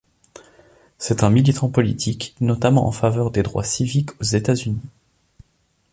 [0.97, 4.81] C'est un militant politique, notamment en faveur des droits civiques aux États-Unis.